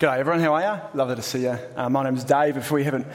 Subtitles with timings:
[0.00, 0.98] G'day everyone, how are you?
[0.98, 1.56] Lovely to see you.
[1.76, 2.56] Uh, my name's Dave.
[2.56, 3.06] If we haven't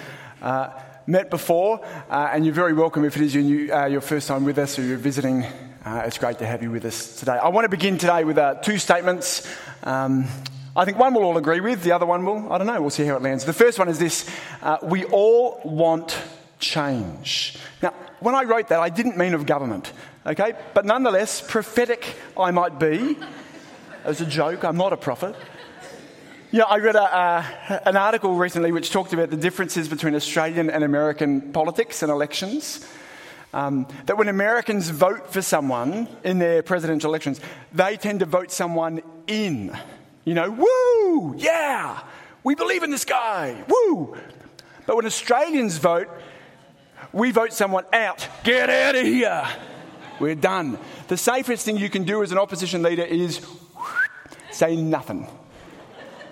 [0.42, 0.70] uh,
[1.06, 4.30] met before, uh, and you're very welcome if it is your, new, uh, your first
[4.30, 5.44] time with us or you're visiting,
[5.84, 7.34] uh, it's great to have you with us today.
[7.34, 9.46] I want to begin today with uh, two statements.
[9.84, 10.26] Um,
[10.74, 12.92] I think one we'll all agree with, the other one will, I don't know, we'll
[12.92, 13.44] see how it lands.
[13.44, 14.30] The first one is this
[14.82, 16.18] we all want
[16.60, 17.58] change.
[17.84, 19.92] Now, when I wrote that, I didn't mean of government,
[20.26, 20.54] okay?
[20.74, 23.18] But nonetheless, prophetic I might be.
[24.06, 25.36] As a joke, I'm not a prophet.
[26.52, 30.72] Yeah, I read a, uh, an article recently which talked about the differences between Australian
[30.72, 32.84] and American politics and elections.
[33.54, 37.40] Um, that when Americans vote for someone in their presidential elections,
[37.72, 39.78] they tend to vote someone in.
[40.26, 42.02] You know, woo, yeah,
[42.44, 44.18] we believe in this guy, woo.
[44.88, 46.08] But when Australians vote,
[47.14, 48.28] we vote someone out.
[48.44, 49.48] Get out of here.
[50.20, 50.80] We're done.
[51.10, 53.40] The safest thing you can do as an opposition leader is
[54.50, 55.28] say nothing.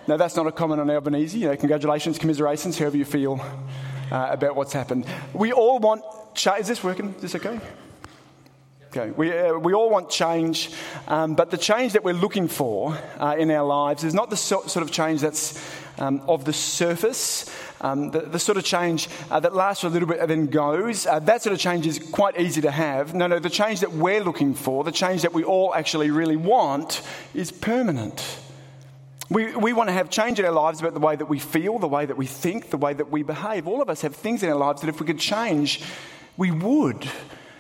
[0.08, 1.38] Now, that's not a comment on Albanese.
[1.38, 3.42] You know, congratulations, commiserations, however you feel
[4.10, 5.06] uh, about what's happened.
[5.34, 6.02] We all want
[6.34, 6.62] change.
[6.62, 7.14] Is this working?
[7.16, 7.60] Is this okay?
[8.88, 9.12] Okay.
[9.12, 10.72] We, uh, we all want change,
[11.10, 14.38] um, but the change that we're looking for uh, in our lives is not the
[14.38, 15.62] so- sort of change that's
[16.00, 19.90] um, of the surface, um, the, the, sort of change uh, that lasts for a
[19.90, 21.06] little bit and then goes.
[21.06, 23.14] Uh, that sort of change is quite easy to have.
[23.14, 26.38] No, no, the change that we're looking for, the change that we all actually really
[26.38, 27.02] want,
[27.34, 28.24] is permanent.
[29.30, 31.80] We, we want to have change in our lives about the way that we feel,
[31.80, 33.68] the way that we think, the way that we behave.
[33.68, 35.82] All of us have things in our lives that if we could change,
[36.38, 37.10] we would.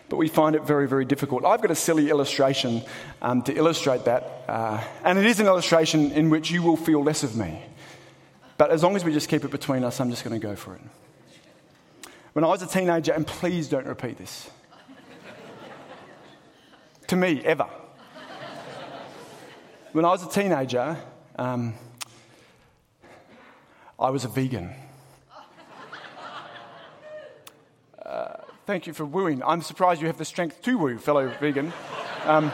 [0.07, 1.43] But we find it very, very difficult.
[1.43, 2.83] I've got a silly illustration
[3.21, 4.45] um, to illustrate that.
[4.47, 7.61] Uh, and it is an illustration in which you will feel less of me.
[8.57, 10.55] But as long as we just keep it between us, I'm just going to go
[10.55, 10.81] for it.
[12.31, 14.49] When I was a teenager, and please don't repeat this
[17.07, 17.67] to me, ever.
[19.91, 20.97] When I was a teenager,
[21.37, 21.75] um,
[23.99, 24.73] I was a vegan.
[28.03, 28.33] Uh,
[28.65, 29.43] thank you for wooing.
[29.43, 31.73] I'm surprised you have the strength to woo, fellow vegan.
[32.25, 32.49] Um,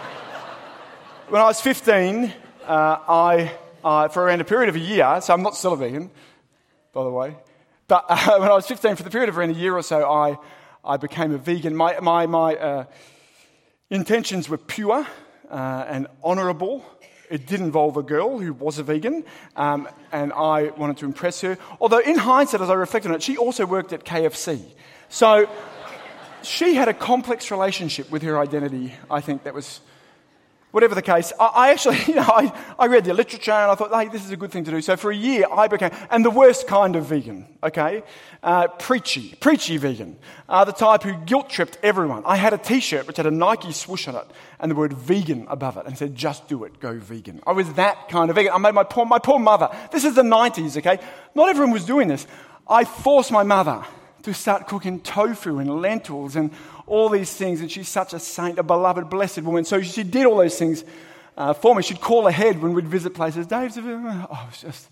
[1.29, 3.53] when I was 15, uh, I,
[3.83, 6.11] uh, for around a period of a year, so I'm not still a vegan,
[6.91, 7.37] by the way,
[7.87, 10.11] but uh, when I was 15, for the period of around a year or so,
[10.11, 10.37] I,
[10.83, 11.75] I became a vegan.
[11.75, 12.85] My, my, my uh,
[13.89, 15.07] intentions were pure
[15.49, 16.83] and honourable.
[17.33, 19.23] It did involve a girl who was a vegan,
[19.55, 21.57] um, and I wanted to impress her.
[21.81, 24.61] Although, in hindsight, as I reflect on it, she also worked at KFC.
[25.09, 25.49] So,
[26.43, 29.79] she had a complex relationship with her identity, I think, that was
[30.73, 33.93] whatever the case, I, actually, you know, I, I read the literature and I thought,
[33.93, 34.81] hey, this is a good thing to do.
[34.81, 38.01] So for a year, I became, and the worst kind of vegan, okay?
[38.41, 40.17] Uh, preachy, preachy vegan.
[40.49, 42.23] Uh, the type who guilt tripped everyone.
[42.25, 44.25] I had a t shirt which had a Nike swoosh on it
[44.59, 47.39] and the word vegan above it and said, just do it, go vegan.
[47.45, 48.51] I was that kind of vegan.
[48.51, 50.99] I made my poor, my poor mother, this is the 90s, okay?
[51.35, 52.25] Not everyone was doing this.
[52.67, 53.85] I forced my mother
[54.23, 56.49] to start cooking tofu and lentils and
[56.85, 57.61] all these things.
[57.61, 59.65] And she's such a saint, a beloved, blessed woman.
[59.65, 60.83] So she did all those things
[61.37, 61.83] uh, for me.
[61.83, 63.47] She'd call ahead when we'd visit places.
[63.47, 64.89] Dave's, oh, it's just.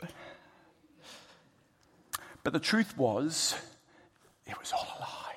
[0.00, 0.10] But,
[2.42, 3.54] but the truth was,
[4.46, 5.34] it was all a lie.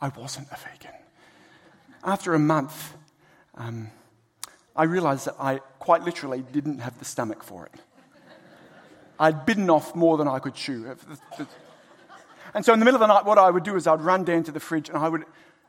[0.00, 0.98] I wasn't a vegan.
[2.02, 2.94] After a month,
[3.56, 3.90] um,
[4.76, 7.80] I realized that I quite literally didn't have the stomach for it.
[9.18, 10.96] I'd bitten off more than I could chew.
[12.54, 14.24] And so in the middle of the night, what I would do is I'd run
[14.24, 15.24] down to the fridge and I would,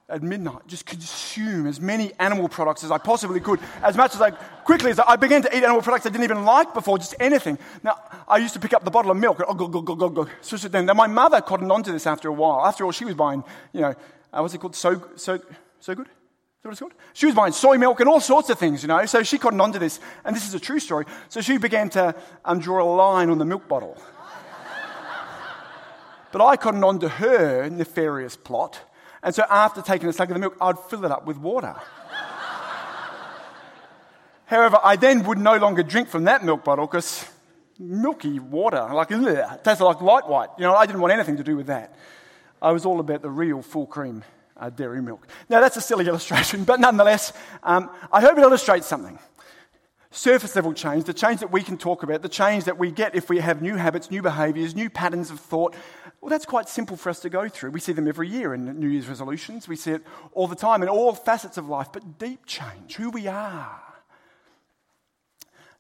[0.07, 4.21] at midnight, just consume as many animal products as I possibly could, as much as
[4.21, 7.15] I quickly as I began to eat animal products I didn't even like before, just
[7.19, 7.57] anything.
[7.81, 9.95] Now, I used to pick up the bottle of milk and oh, go, go, go,
[9.95, 10.85] go, go, switch it down.
[10.85, 12.63] Now, my mother cottoned onto this after a while.
[12.65, 13.95] After all, she was buying, you know,
[14.31, 14.75] uh, what's it called?
[14.75, 15.39] So, so,
[15.79, 16.09] so good?
[16.65, 16.93] What it's called?
[17.13, 19.05] She was buying soy milk and all sorts of things, you know.
[19.05, 21.05] So she cottoned onto this, and this is a true story.
[21.29, 23.95] So she began to um, draw a line on the milk bottle.
[26.31, 28.81] but I cottoned onto her nefarious plot,
[29.21, 31.75] and so after taking a slug of the milk, I'd fill it up with water.
[34.47, 37.29] However, I then would no longer drink from that milk bottle because
[37.77, 40.49] milky water, like, ugh, tasted like Lite White.
[40.57, 41.95] You know, I didn't want anything to do with that.
[42.59, 44.23] I was all about the real full cream
[44.57, 45.27] uh, dairy milk.
[45.49, 49.19] Now, that's a silly illustration, but nonetheless, um, I hope it illustrates something.
[50.11, 53.15] Surface level change, the change that we can talk about, the change that we get
[53.15, 55.75] if we have new habits, new behaviours, new patterns of thought,
[56.21, 57.71] well, that's quite simple for us to go through.
[57.71, 59.67] We see them every year in New Year's resolutions.
[59.67, 61.89] We see it all the time in all facets of life.
[61.91, 63.79] But deep change, who we are,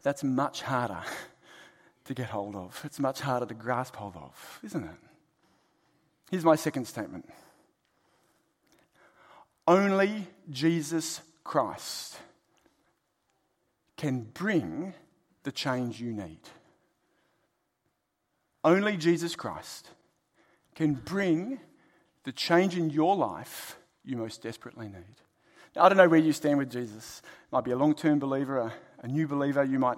[0.03, 1.01] that's much harder
[2.03, 2.79] to get hold of.
[2.83, 4.97] It's much harder to grasp hold of, isn't it?
[6.29, 7.27] Here's my second statement.
[9.67, 12.17] Only Jesus Christ
[13.97, 14.93] can bring
[15.43, 16.41] the change you need.
[18.63, 19.89] Only Jesus Christ
[20.75, 21.59] can bring
[22.23, 25.21] the change in your life you most desperately need.
[25.75, 27.21] Now, I don't know where you stand with Jesus.
[27.25, 29.63] You might be a long term believer, a, a, new believer.
[29.63, 29.97] You might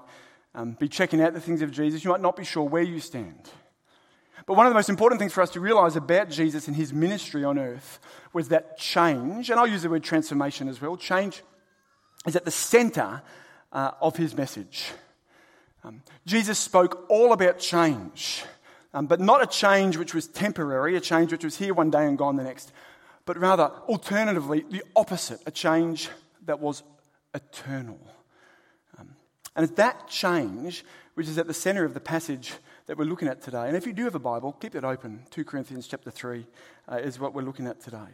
[0.55, 2.03] um, be checking out the things of Jesus.
[2.03, 3.49] You might not be sure where you stand.
[4.45, 6.94] But one of the most important things for us to realize about Jesus and his
[6.94, 8.00] ministry on earth
[8.34, 11.42] was that change, and I'll use the word transformation as well, change
[12.25, 13.22] is at the center
[13.72, 14.92] uh, of his message.
[15.84, 18.44] Um, Jesus spoke all about change,
[18.94, 22.06] um, but not a change which was temporary, a change which was here one day
[22.06, 22.72] and gone the next,
[23.25, 26.10] but rather, alternatively, the opposite, a change
[26.45, 26.84] that was
[27.34, 28.00] eternal.
[28.98, 29.16] Um,
[29.56, 30.86] and it's that change
[31.16, 32.54] which is at the center of the passage
[32.88, 33.68] that we're looking at today.
[33.68, 35.24] And if you do have a Bible, keep it open.
[35.31, 36.45] 2 Corinthians chapter 3
[36.89, 38.07] uh, is what we're looking at today.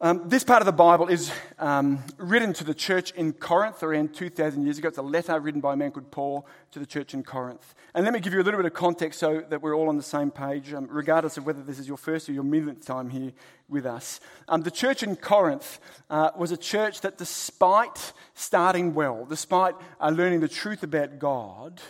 [0.00, 4.14] Um, this part of the Bible is um, written to the church in Corinth around
[4.14, 4.86] 2,000 years ago.
[4.86, 7.74] It's a letter written by a man called Paul to the church in Corinth.
[7.94, 9.96] And let me give you a little bit of context so that we're all on
[9.96, 13.10] the same page, um, regardless of whether this is your first or your millionth time
[13.10, 13.32] here
[13.68, 14.20] with us.
[14.46, 20.10] Um, the church in Corinth uh, was a church that, despite starting well, despite uh,
[20.10, 21.80] learning the truth about God,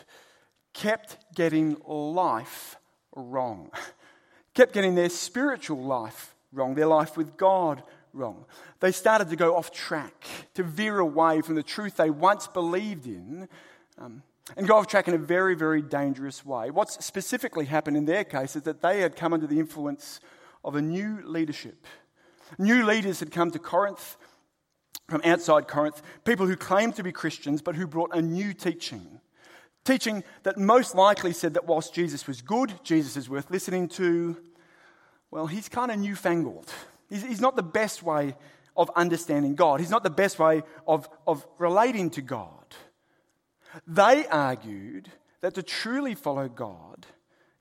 [0.73, 2.76] kept getting life
[3.15, 3.70] wrong,
[4.55, 7.82] kept getting their spiritual life wrong, their life with God
[8.12, 8.44] wrong.
[8.81, 10.25] They started to go off track,
[10.55, 13.49] to veer away from the truth they once believed in,
[13.99, 14.23] um,
[14.56, 16.70] and go off track in a very, very dangerous way.
[16.70, 20.20] What's specifically happened in their case is that they had come under the influence
[20.65, 21.87] of a new leadership.
[22.59, 24.17] New leaders had come to Corinth
[25.09, 29.18] from outside Corinth, people who claimed to be Christians but who brought a new teaching.
[29.88, 34.37] Teaching that most likely said that whilst Jesus was good, Jesus is worth listening to,
[35.31, 36.70] well, he's kind of newfangled.
[37.08, 38.37] He's, he's not the best way
[38.76, 42.67] of understanding God, he's not the best way of, of relating to God.
[43.87, 45.08] They argued
[45.40, 47.06] that to truly follow God,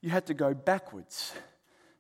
[0.02, 1.32] you had to go backwards.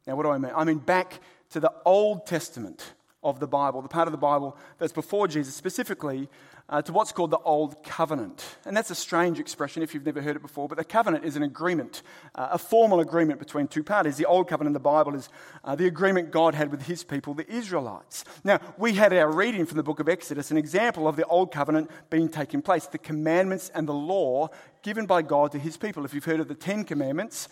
[0.06, 0.52] Now, what do I mean?
[0.54, 1.22] I mean back
[1.52, 5.56] to the Old Testament of the Bible, the part of the Bible that's before Jesus,
[5.56, 6.28] specifically
[6.70, 8.58] uh, to what's called the Old Covenant.
[8.66, 11.36] And that's a strange expression if you've never heard it before, but the covenant is
[11.36, 12.02] an agreement,
[12.36, 14.18] uh, a formal agreement between two parties.
[14.18, 15.30] The Old Covenant in the Bible is
[15.64, 18.26] uh, the agreement God had with his people, the Israelites.
[18.44, 21.52] Now, we had our reading from the book of Exodus, an example of the Old
[21.52, 24.50] Covenant being taking place, the commandments and the law
[24.84, 26.04] given by God to his people.
[26.04, 27.48] If you've heard of the Ten Commandments,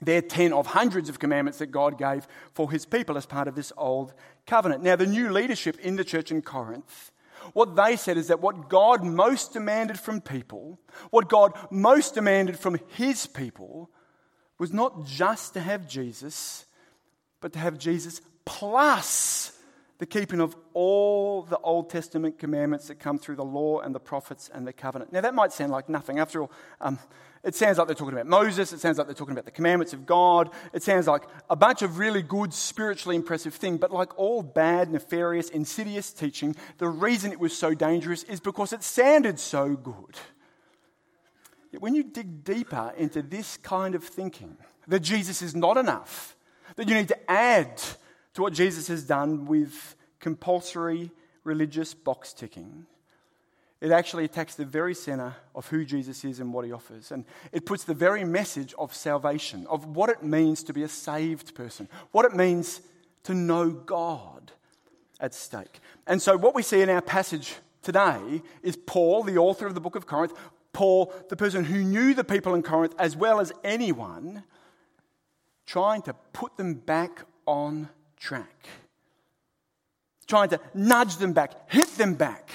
[0.00, 3.54] they're 10 of hundreds of commandments that God gave for his people as part of
[3.54, 4.12] this old
[4.46, 4.82] covenant.
[4.82, 7.11] Now, the new leadership in the church in Corinth
[7.52, 10.78] what they said is that what God most demanded from people,
[11.10, 13.90] what God most demanded from his people,
[14.58, 16.66] was not just to have Jesus,
[17.40, 19.58] but to have Jesus plus
[19.98, 24.00] the keeping of all the Old Testament commandments that come through the law and the
[24.00, 25.12] prophets and the covenant.
[25.12, 26.18] Now, that might sound like nothing.
[26.18, 26.50] After all,
[26.80, 26.98] um,
[27.44, 28.72] it sounds like they're talking about Moses.
[28.72, 30.50] It sounds like they're talking about the commandments of God.
[30.72, 33.78] It sounds like a bunch of really good, spiritually impressive things.
[33.78, 38.72] But like all bad, nefarious, insidious teaching, the reason it was so dangerous is because
[38.72, 40.16] it sounded so good.
[41.72, 44.56] Yet when you dig deeper into this kind of thinking,
[44.88, 46.36] that Jesus is not enough,
[46.76, 47.80] that you need to add
[48.34, 51.10] to what Jesus has done with compulsory
[51.44, 52.86] religious box ticking,
[53.82, 57.10] it actually attacks the very center of who Jesus is and what he offers.
[57.10, 60.88] And it puts the very message of salvation, of what it means to be a
[60.88, 62.80] saved person, what it means
[63.24, 64.52] to know God
[65.18, 65.80] at stake.
[66.06, 69.80] And so, what we see in our passage today is Paul, the author of the
[69.80, 70.34] book of Corinth,
[70.72, 74.44] Paul, the person who knew the people in Corinth as well as anyone,
[75.66, 78.68] trying to put them back on track,
[80.28, 82.48] trying to nudge them back, hit them back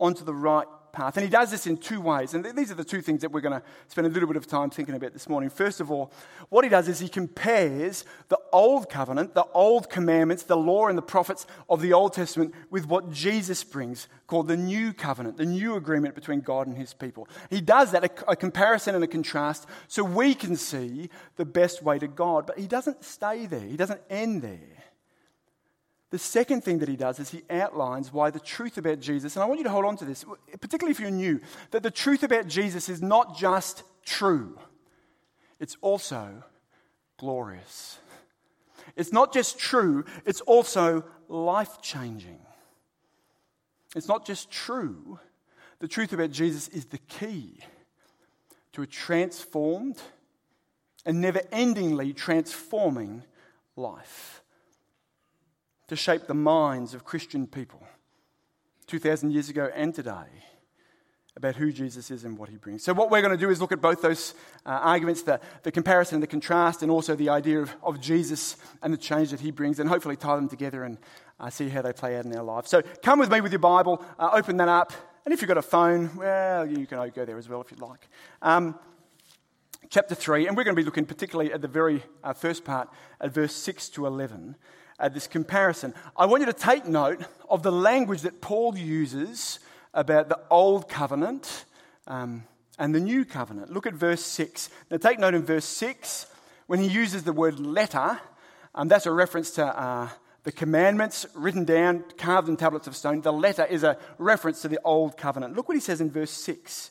[0.00, 1.16] onto the right path.
[1.16, 2.34] And he does this in two ways.
[2.34, 4.46] And these are the two things that we're going to spend a little bit of
[4.46, 5.50] time thinking about this morning.
[5.50, 6.12] First of all,
[6.48, 10.98] what he does is he compares the old covenant, the old commandments, the law and
[10.98, 15.46] the prophets of the Old Testament with what Jesus brings, called the new covenant, the
[15.46, 17.28] new agreement between God and his people.
[17.50, 21.82] He does that, a, a comparison and a contrast, so we can see the best
[21.82, 22.46] way to God.
[22.46, 24.77] But he doesn't stay there, he doesn't end there.
[26.10, 29.42] The second thing that he does is he outlines why the truth about Jesus, and
[29.42, 32.22] I want you to hold on to this, particularly if you're new, that the truth
[32.22, 34.58] about Jesus is not just true,
[35.60, 36.44] it's also
[37.18, 37.98] glorious.
[38.96, 42.38] It's not just true, it's also life changing.
[43.94, 45.18] It's not just true,
[45.80, 47.60] the truth about Jesus is the key
[48.72, 50.00] to a transformed
[51.04, 53.24] and never endingly transforming
[53.76, 54.42] life
[55.88, 57.82] to shape the minds of Christian people
[58.86, 60.26] 2,000 years ago and today
[61.36, 62.82] about who Jesus is and what he brings.
[62.82, 64.34] So, what we're going to do is look at both those
[64.66, 68.56] uh, arguments the, the comparison and the contrast, and also the idea of, of Jesus
[68.82, 70.98] and the change that he brings, and hopefully tie them together and
[71.38, 72.68] uh, see how they play out in our lives.
[72.68, 74.92] So, come with me with your Bible, uh, open that up,
[75.24, 77.80] and if you've got a phone, well, you can go there as well if you'd
[77.80, 78.08] like.
[78.42, 78.76] Um,
[79.90, 82.88] chapter 3, and we're going to be looking particularly at the very uh, first part,
[83.20, 84.56] at verse 6 to 11,
[84.98, 85.94] at this comparison.
[86.16, 89.60] I want you to take note of the language that Paul uses
[89.94, 91.64] about the old covenant
[92.06, 92.44] um,
[92.78, 93.72] and the new covenant.
[93.72, 94.70] Look at verse 6.
[94.90, 96.26] Now, take note in verse 6,
[96.66, 98.20] when he uses the word letter,
[98.74, 100.08] um, that's a reference to uh,
[100.44, 103.20] the commandments written down, carved in tablets of stone.
[103.20, 105.56] The letter is a reference to the old covenant.
[105.56, 106.90] Look what he says in verse 6.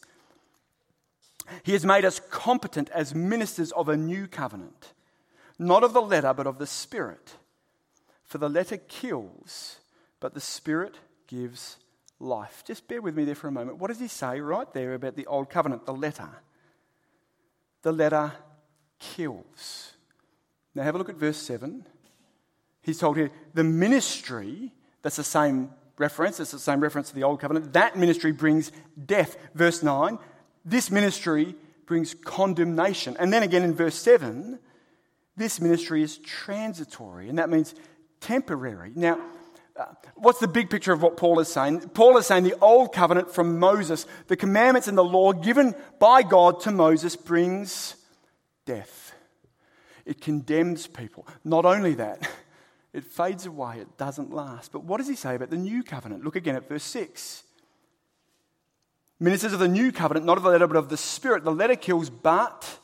[1.63, 4.93] He has made us competent as ministers of a new covenant,
[5.57, 7.35] not of the letter, but of the Spirit.
[8.27, 9.77] For the letter kills,
[10.19, 10.95] but the Spirit
[11.27, 11.77] gives
[12.19, 12.63] life.
[12.65, 13.77] Just bear with me there for a moment.
[13.77, 16.29] What does he say right there about the old covenant, the letter?
[17.83, 18.33] The letter
[18.99, 19.93] kills.
[20.75, 21.85] Now have a look at verse 7.
[22.81, 27.23] He's told here the ministry, that's the same reference, it's the same reference to the
[27.23, 28.71] old covenant, that ministry brings
[29.05, 29.37] death.
[29.53, 30.19] Verse 9,
[30.65, 31.55] this ministry
[31.85, 33.15] brings condemnation.
[33.19, 34.59] And then again in verse 7,
[35.35, 37.75] this ministry is transitory, and that means
[38.19, 38.91] temporary.
[38.95, 39.19] Now,
[39.77, 41.89] uh, what's the big picture of what Paul is saying?
[41.89, 46.23] Paul is saying the old covenant from Moses, the commandments and the law given by
[46.23, 47.95] God to Moses brings
[48.65, 49.13] death.
[50.05, 51.27] It condemns people.
[51.43, 52.27] Not only that,
[52.93, 54.71] it fades away, it doesn't last.
[54.71, 56.23] But what does he say about the new covenant?
[56.23, 57.43] Look again at verse 6.
[59.19, 61.43] Ministers of the new covenant, not of the letter, but of the Spirit.
[61.43, 62.79] The letter kills, but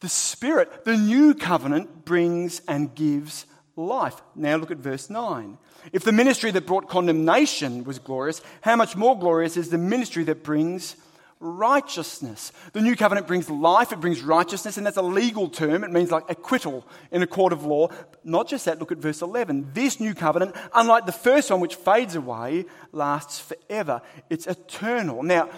[0.00, 4.20] the Spirit, the new covenant, brings and gives life.
[4.34, 5.58] Now look at verse 9.
[5.92, 10.24] If the ministry that brought condemnation was glorious, how much more glorious is the ministry
[10.24, 10.96] that brings
[11.40, 12.52] righteousness?
[12.72, 15.82] The new covenant brings life, it brings righteousness, and that's a legal term.
[15.82, 17.88] It means like acquittal in a court of law.
[18.22, 19.70] Not just that, look at verse 11.
[19.72, 24.02] This new covenant, unlike the first one which fades away, lasts forever.
[24.30, 25.22] It's eternal.
[25.22, 25.48] Now,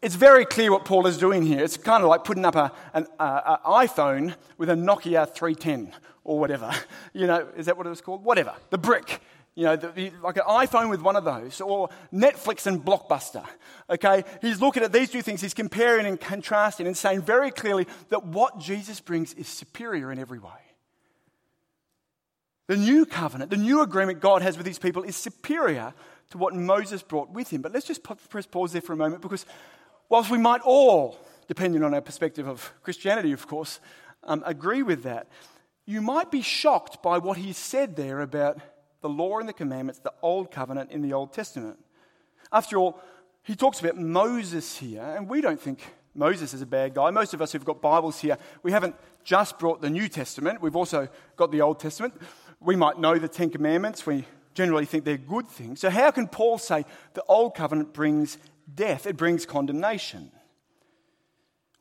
[0.00, 1.64] it's very clear what Paul is doing here.
[1.64, 2.56] It's kind of like putting up
[2.94, 5.92] an iPhone with a Nokia 310
[6.24, 6.72] or whatever.
[7.16, 8.24] You know, is that what it was called?
[8.24, 8.54] Whatever.
[8.70, 9.20] The brick.
[9.54, 13.46] You know, the, the, like an iPhone with one of those, or Netflix and Blockbuster.
[13.88, 14.24] Okay?
[14.40, 18.26] He's looking at these two things, he's comparing and contrasting and saying very clearly that
[18.26, 20.50] what Jesus brings is superior in every way.
[22.66, 25.94] The new covenant, the new agreement God has with his people is superior
[26.30, 27.62] to what Moses brought with him.
[27.62, 29.46] But let's just press pause there for a moment because
[30.08, 33.80] whilst we might all, depending on our perspective of Christianity, of course,
[34.24, 35.28] um, agree with that,
[35.86, 38.58] you might be shocked by what he said there about
[39.00, 41.78] the law and the commandments, the old covenant in the Old Testament.
[42.50, 43.00] After all,
[43.42, 45.80] he talks about Moses here, and we don't think
[46.14, 47.10] Moses is a bad guy.
[47.10, 50.76] Most of us who've got Bibles here, we haven't just brought the New Testament, we've
[50.76, 52.14] also got the Old Testament.
[52.60, 54.24] We might know the Ten Commandments, we
[54.54, 55.80] generally think they're good things.
[55.80, 58.38] So, how can Paul say the Old Covenant brings
[58.72, 59.06] death?
[59.06, 60.30] It brings condemnation.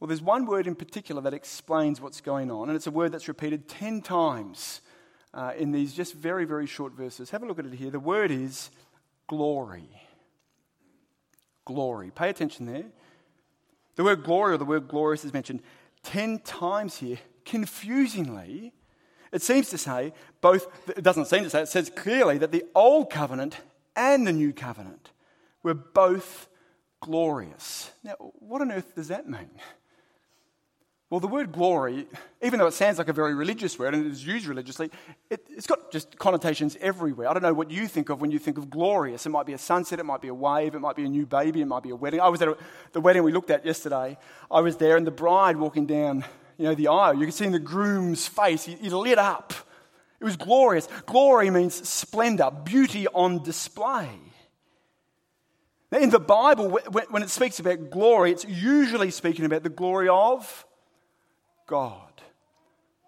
[0.03, 3.13] Well, there's one word in particular that explains what's going on, and it's a word
[3.13, 4.81] that's repeated 10 times
[5.33, 7.29] uh, in these just very, very short verses.
[7.29, 7.89] Have a look at it here.
[7.89, 8.69] The word is
[9.27, 9.87] glory.
[11.63, 12.11] Glory.
[12.13, 12.83] Pay attention there.
[13.95, 15.61] The word glory or the word glorious is mentioned
[16.03, 17.19] 10 times here.
[17.45, 18.73] Confusingly,
[19.31, 22.65] it seems to say both, it doesn't seem to say, it says clearly that the
[22.75, 23.55] old covenant
[23.95, 25.11] and the new covenant
[25.63, 26.49] were both
[26.99, 27.89] glorious.
[28.03, 29.49] Now, what on earth does that mean?
[31.13, 32.07] Well, the word glory,
[32.41, 34.89] even though it sounds like a very religious word and it is used religiously,
[35.29, 37.29] it, has got just connotations everywhere.
[37.29, 39.23] I don't know what you think of when you think of glorious.
[39.27, 41.27] It might be a sunset, it might be a wave, it might be a new
[41.27, 42.19] baby, it might be a wedding.
[42.19, 42.57] I was at a,
[42.93, 44.17] the wedding we looked at yesterday.
[44.49, 46.25] I was there and the bride walking down
[46.57, 49.53] you know, the aisle, you could see in the groom's face, he, he lit up.
[50.19, 50.87] It was glorious.
[51.05, 54.09] Glory means splendor, beauty on display.
[55.91, 60.09] Now, in the Bible, when it speaks about glory, it's usually speaking about the glory
[60.09, 60.65] of
[61.67, 62.13] God.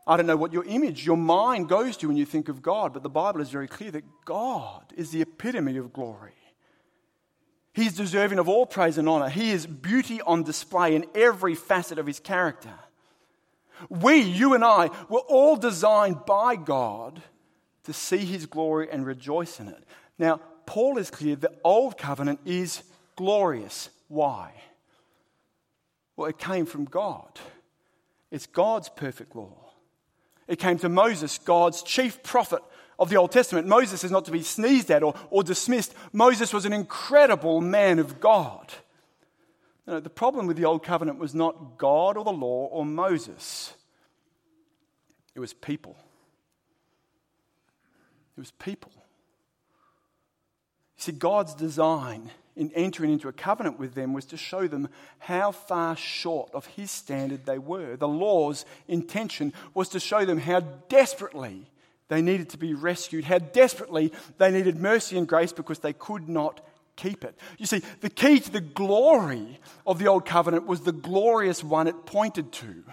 [0.08, 2.94] I don't know what your image, your mind goes to when you think of God,
[2.94, 6.34] but the Bible is very clear that God is the epitome of glory.
[7.74, 9.30] He's deserving of all praise and honor.
[9.30, 12.74] He is beauty on display in every facet of his character.
[13.90, 17.22] We, you and I, were all designed by God
[17.84, 19.84] to see his glory and rejoice in it.
[20.18, 22.84] Now, Paul is clear the old covenant is
[23.16, 23.90] glorious.
[24.08, 24.54] Why?
[26.16, 27.40] Well, it came from God.
[28.36, 29.56] It's God's perfect law.
[30.50, 32.62] It came to Moses, God's chief prophet
[33.00, 33.66] of the Old Testament.
[33.66, 35.96] Moses is not to be sneezed at or, or dismissed.
[36.12, 38.74] Moses was an incredible man of God.
[39.88, 42.86] You know, the problem with the Old Covenant was not God or the law or
[42.86, 43.74] Moses,
[45.34, 45.96] it was people.
[48.36, 48.92] It was people.
[50.98, 54.88] You see, God's design in entering into a covenant with them was to show them
[55.20, 57.98] how far short of His standard they were.
[57.98, 61.70] The law's intention was to show them how desperately
[62.08, 66.30] they needed to be rescued, how desperately they needed mercy and grace because they could
[66.30, 66.62] not
[66.96, 67.38] keep it.
[67.58, 71.88] You see, the key to the glory of the Old Covenant was the glorious one
[71.88, 72.84] it pointed to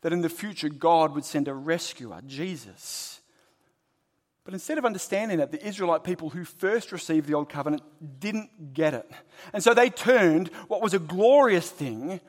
[0.00, 3.15] that in the future God would send a rescuer, Jesus.
[4.46, 7.82] But instead of understanding that, the Israelite people who first received the Old Covenant
[8.20, 9.10] didn't get it.
[9.52, 12.20] And so they turned what was a glorious thing,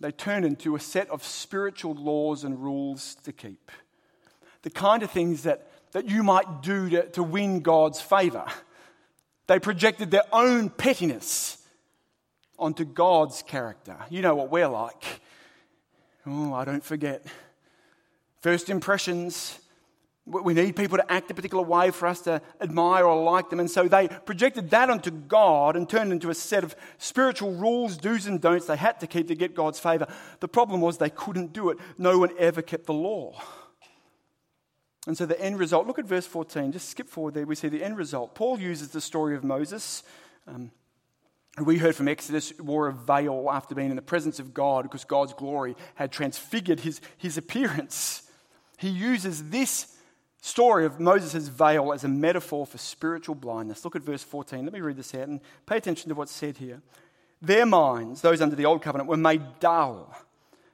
[0.00, 3.70] they turned into a set of spiritual laws and rules to keep.
[4.62, 8.44] The kind of things that, that you might do to, to win God's favor.
[9.46, 11.64] They projected their own pettiness
[12.58, 13.96] onto God's character.
[14.10, 15.04] You know what we're like.
[16.26, 17.24] Oh, I don't forget.
[18.40, 19.60] First impressions.
[20.24, 23.58] We need people to act a particular way for us to admire or like them.
[23.58, 27.96] And so they projected that onto God and turned into a set of spiritual rules,
[27.96, 30.06] do's and don'ts they had to keep to get God's favor.
[30.38, 31.78] The problem was they couldn't do it.
[31.98, 33.42] No one ever kept the law.
[35.08, 37.68] And so the end result, look at verse 14, just skip forward there, we see
[37.68, 38.36] the end result.
[38.36, 40.04] Paul uses the story of Moses.
[40.46, 40.70] Um,
[41.60, 45.04] we heard from Exodus wore a veil after being in the presence of God because
[45.04, 48.22] God's glory had transfigured his, his appearance.
[48.78, 49.96] He uses this
[50.42, 53.84] story of Moses' veil as a metaphor for spiritual blindness.
[53.84, 54.64] Look at verse 14.
[54.64, 56.82] Let me read this out and pay attention to what's said here.
[57.40, 60.14] Their minds, those under the old covenant, were made dull.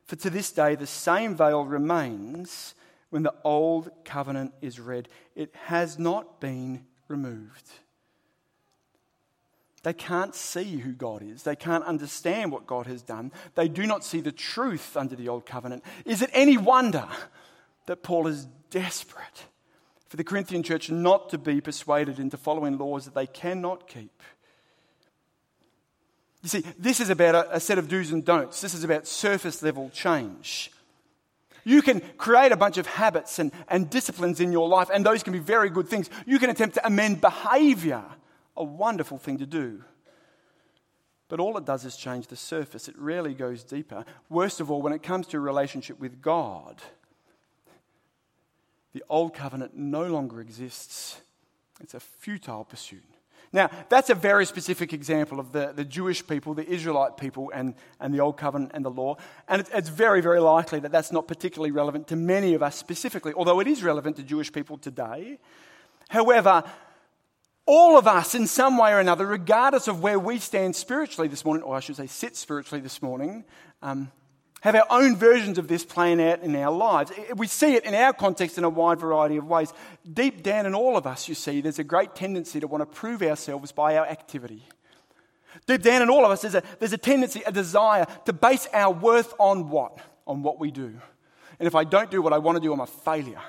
[0.07, 2.75] For to this day the same veil remains
[3.11, 5.09] when the old covenant is read.
[5.37, 7.69] It has not been removed.
[9.83, 11.43] They can't see who God is.
[11.43, 13.33] They can't understand what God has done.
[13.55, 15.85] They do not see the truth under the old covenant.
[16.07, 17.07] Is it any wonder
[17.87, 19.45] that Paul is desperate
[20.09, 24.23] for the Corinthian church not to be persuaded into following laws that they cannot keep?
[26.43, 28.61] You see, this is about a, a set of do's and don'ts.
[28.61, 30.71] This is about surface level change.
[31.65, 35.23] You can create a bunch of habits and, and disciplines in your life, and those
[35.23, 36.09] can be very good things.
[36.27, 38.05] You can attempt to amend behavior,
[38.57, 39.85] a wonderful thing to do.
[41.29, 42.89] But all it does is change the surface.
[42.89, 44.07] It rarely goes deeper.
[44.31, 46.81] Worst of all, when it comes to a relationship with God,
[48.93, 51.21] the old covenant no longer exists.
[51.81, 53.05] It's a futile pursuit.
[53.53, 57.75] Now, that's a very specific example of the, the Jewish people, the Israelite people, and,
[57.99, 59.17] and the Old Covenant and the law.
[59.49, 62.77] And it's, it's very, very likely that that's not particularly relevant to many of us
[62.77, 65.39] specifically, although it is relevant to Jewish people today.
[66.11, 66.63] However,
[67.65, 71.45] all of us, in some way or another, regardless of where we stand spiritually this
[71.45, 73.45] morning, or I should say sit spiritually this morning,
[73.83, 74.11] um,
[74.61, 77.13] have our own versions of this playing out in our lives.
[77.37, 79.73] We see it in our context in a wide variety of ways.
[80.13, 82.87] Deep down in all of us, you see, there's a great tendency to want to
[82.87, 84.65] prove ourselves by our activity.
[85.67, 88.67] Deep down in all of us, there's a, there's a tendency, a desire to base
[88.73, 89.99] our worth on what?
[90.27, 90.95] On what we do.
[91.59, 93.41] And if I don't do what I want to do, I'm a failure.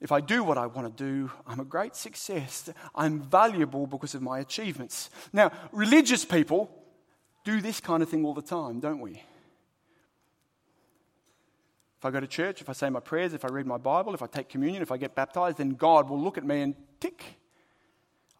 [0.00, 2.68] If I do what I want to do, I'm a great success.
[2.94, 5.10] I'm valuable because of my achievements.
[5.32, 6.70] Now, religious people
[7.44, 9.22] do this kind of thing all the time, don't we?
[12.02, 14.12] If I go to church, if I say my prayers, if I read my Bible,
[14.12, 16.74] if I take communion, if I get baptized, then God will look at me and
[16.98, 17.22] tick.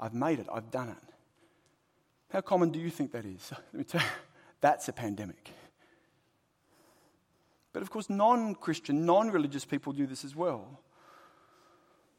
[0.01, 1.15] I've made it, I've done it.
[2.33, 3.53] How common do you think that is?
[3.73, 4.07] Let me tell you,
[4.61, 5.51] that's a pandemic.
[7.73, 10.81] But of course, non Christian, non religious people do this as well.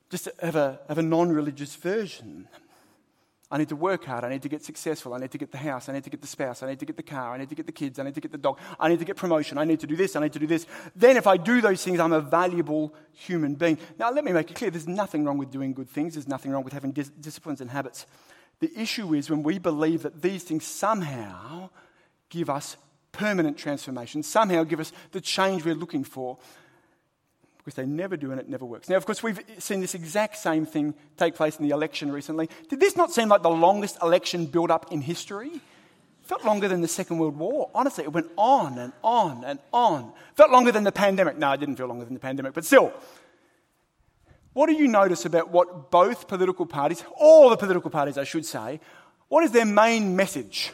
[0.09, 2.47] Just have a, have a non religious version.
[3.53, 4.23] I need to work hard.
[4.23, 5.13] I need to get successful.
[5.13, 5.87] I need to get the house.
[5.87, 6.63] I need to get the spouse.
[6.63, 7.35] I need to get the car.
[7.35, 7.99] I need to get the kids.
[7.99, 8.57] I need to get the dog.
[8.79, 9.59] I need to get promotion.
[9.59, 10.15] I need to do this.
[10.15, 10.65] I need to do this.
[10.95, 13.77] Then, if I do those things, I'm a valuable human being.
[13.99, 16.51] Now, let me make it clear there's nothing wrong with doing good things, there's nothing
[16.51, 18.07] wrong with having dis- disciplines and habits.
[18.59, 21.69] The issue is when we believe that these things somehow
[22.29, 22.75] give us
[23.11, 26.39] permanent transformation, somehow give us the change we're looking for
[27.63, 28.89] because they never do and it never works.
[28.89, 32.49] Now, of course, we've seen this exact same thing take place in the election recently.
[32.69, 35.49] Did this not seem like the longest election build up in history?
[35.49, 37.69] It felt longer than the Second World War.
[37.73, 40.11] Honestly, it went on and on and on.
[40.35, 41.37] Felt longer than the pandemic.
[41.37, 42.91] No, it didn't feel longer than the pandemic, but still.
[44.51, 48.45] What do you notice about what both political parties, all the political parties, I should
[48.45, 48.79] say,
[49.29, 50.71] what is their main message?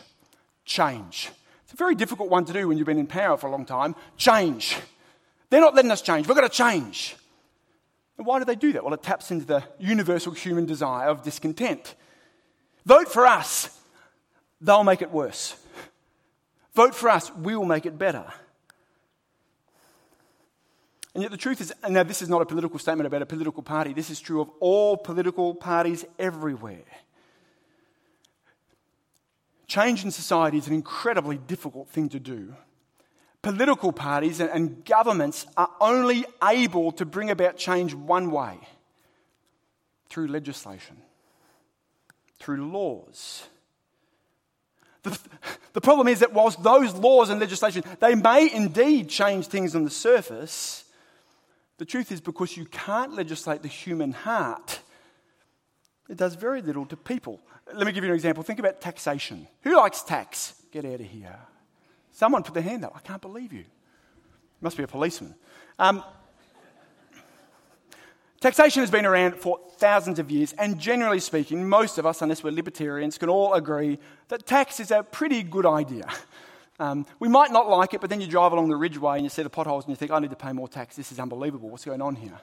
[0.66, 1.30] Change.
[1.64, 3.66] It's a very difficult one to do when you've been in power for a long
[3.66, 3.96] time.
[4.18, 4.78] Change.
[5.50, 6.28] They're not letting us change.
[6.28, 7.16] We've got to change.
[8.18, 8.84] And why do they do that?
[8.84, 11.96] Well, it taps into the universal human desire of discontent.
[12.86, 13.78] Vote for us,
[14.60, 15.56] they'll make it worse.
[16.76, 18.26] Vote for us, we will make it better.
[21.14, 23.64] And yet, the truth is, now this is not a political statement about a political
[23.64, 26.86] party, this is true of all political parties everywhere.
[29.68, 32.56] Change in society is an incredibly difficult thing to do.
[33.42, 38.58] Political parties and governments are only able to bring about change one way
[40.10, 40.98] through legislation,
[42.40, 43.44] through laws.
[45.04, 45.18] The,
[45.72, 49.86] the problem is that whilst those laws and legislation, they may indeed change things on
[49.86, 50.84] the surface,
[51.78, 54.82] the truth is because you can't legislate the human heart,
[56.10, 57.40] it does very little to people.
[57.74, 58.44] Let me give you an example.
[58.44, 59.48] Think about taxation.
[59.62, 60.56] Who likes tax?
[60.72, 61.40] Get out of here.
[62.20, 62.92] Someone put their hand up.
[62.94, 63.64] I can't believe you.
[64.60, 65.36] Must be a policeman.
[65.80, 66.04] Um,
[68.42, 72.44] taxation has been around for thousands of years, and generally speaking, most of us, unless
[72.44, 76.10] we're libertarians, can all agree that tax is a pretty good idea.
[76.78, 79.30] Um, we might not like it, but then you drive along the ridgeway and you
[79.30, 80.98] see the potholes and you think, I need to pay more tax.
[80.98, 81.70] This is unbelievable.
[81.70, 82.38] What's going on here?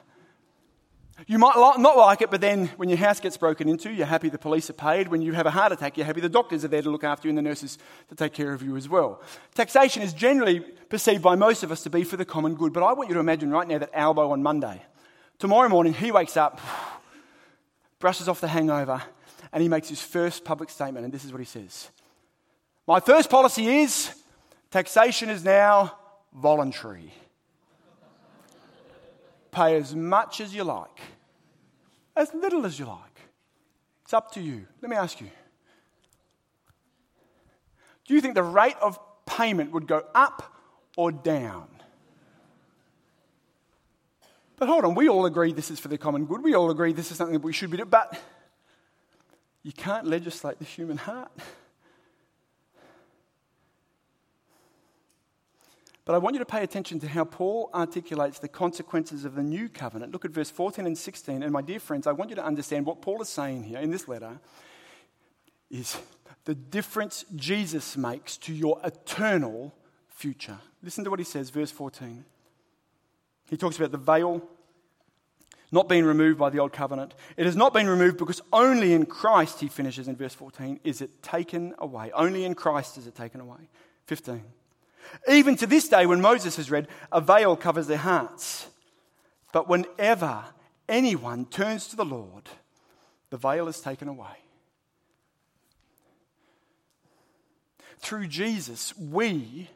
[1.25, 4.29] You might not like it, but then when your house gets broken into, you're happy
[4.29, 5.07] the police are paid.
[5.07, 7.27] When you have a heart attack, you're happy the doctors are there to look after
[7.27, 9.21] you and the nurses to take care of you as well.
[9.55, 12.83] Taxation is generally perceived by most of us to be for the common good, but
[12.83, 14.83] I want you to imagine right now that Albo on Monday.
[15.39, 16.61] Tomorrow morning, he wakes up,
[17.99, 19.01] brushes off the hangover,
[19.51, 21.89] and he makes his first public statement, and this is what he says
[22.85, 24.13] My first policy is
[24.69, 25.97] taxation is now
[26.31, 27.11] voluntary
[29.51, 30.99] pay as much as you like,
[32.15, 32.99] as little as you like.
[34.03, 34.67] It's up to you.
[34.81, 35.29] Let me ask you
[38.07, 40.55] do you think the rate of payment would go up
[40.95, 41.67] or down?
[44.55, 46.41] But hold on, we all agree this is for the common good.
[46.41, 47.89] We all agree this is something that we should be doing.
[47.89, 48.19] But
[49.61, 51.31] you can't legislate the human heart.
[56.07, 59.43] But I want you to pay attention to how Paul articulates the consequences of the
[59.43, 60.13] new covenant.
[60.13, 61.43] Look at verse 14 and 16.
[61.43, 63.91] And my dear friends, I want you to understand what Paul is saying here in
[63.91, 64.39] this letter
[65.69, 65.97] is
[66.45, 69.75] the difference Jesus makes to your eternal
[70.07, 70.57] future.
[70.81, 72.23] Listen to what he says, verse 14.
[73.49, 74.41] He talks about the veil
[75.73, 77.15] not being removed by the old covenant.
[77.35, 81.01] It has not been removed because only in Christ, he finishes in verse 14, is
[81.01, 82.11] it taken away.
[82.13, 83.67] Only in Christ is it taken away.
[84.05, 84.41] 15.
[85.27, 88.67] Even to this day, when Moses has read, a veil covers their hearts.
[89.51, 90.43] But whenever
[90.87, 92.49] anyone turns to the Lord,
[93.29, 94.43] the veil is taken away.
[97.99, 99.69] Through Jesus, we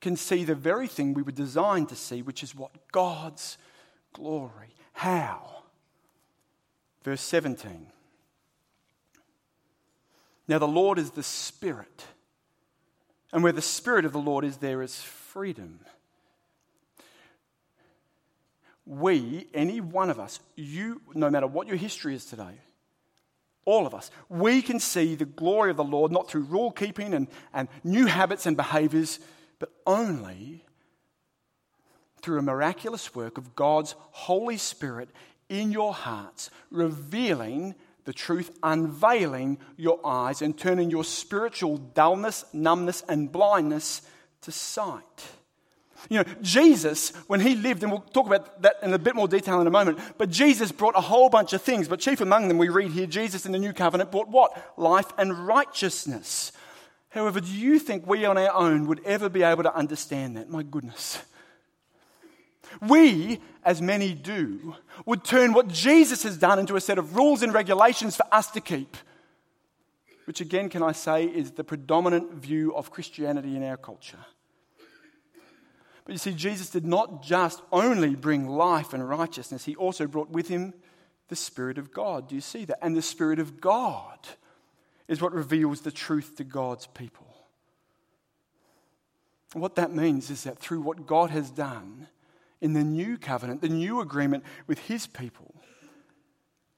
[0.00, 2.70] can see the very thing we were designed to see, which is what?
[2.92, 3.56] God's
[4.12, 4.74] glory.
[4.92, 5.62] How?
[7.02, 7.86] Verse 17.
[10.48, 12.04] Now, the Lord is the Spirit.
[13.32, 15.80] And where the Spirit of the Lord is, there is freedom.
[18.84, 22.58] We, any one of us, you, no matter what your history is today,
[23.64, 27.14] all of us, we can see the glory of the Lord not through rule keeping
[27.14, 29.20] and, and new habits and behaviors,
[29.60, 30.64] but only
[32.20, 35.08] through a miraculous work of God's Holy Spirit
[35.48, 43.02] in your hearts, revealing the truth, unveiling your eyes and turning your spiritual dullness, numbness,
[43.08, 44.02] and blindness
[44.42, 45.02] to sight.
[46.10, 49.28] You know, Jesus, when he lived, and we'll talk about that in a bit more
[49.28, 51.86] detail in a moment, but Jesus brought a whole bunch of things.
[51.86, 54.74] But chief among them, we read here, Jesus in the new covenant brought what?
[54.76, 56.52] Life and righteousness.
[57.10, 60.48] However, do you think we on our own would ever be able to understand that?
[60.48, 61.22] My goodness.
[62.80, 67.42] We, as many do, would turn what Jesus has done into a set of rules
[67.42, 68.96] and regulations for us to keep.
[70.24, 74.24] Which, again, can I say, is the predominant view of Christianity in our culture.
[76.04, 80.30] But you see, Jesus did not just only bring life and righteousness, he also brought
[80.30, 80.74] with him
[81.28, 82.28] the Spirit of God.
[82.28, 82.78] Do you see that?
[82.82, 84.18] And the Spirit of God
[85.08, 87.26] is what reveals the truth to God's people.
[89.52, 92.08] What that means is that through what God has done,
[92.62, 95.54] in the new covenant, the new agreement with his people,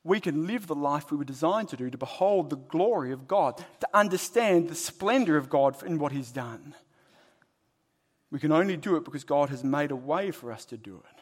[0.03, 3.29] we can live the life we were designed to do to behold the glory of
[3.29, 6.75] God, to understand the splendor of God in what he's done.
[8.31, 10.97] We can only do it because God has made a way for us to do
[10.97, 11.21] it.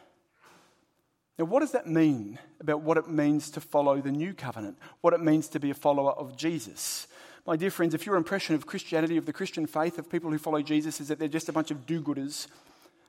[1.38, 4.79] Now, what does that mean about what it means to follow the new covenant?
[5.01, 7.09] What it means to be a follower of Jesus?
[7.46, 10.38] My dear friends, if your impression of Christianity, of the Christian faith, of people who
[10.38, 12.46] follow Jesus, is that they're just a bunch of do gooders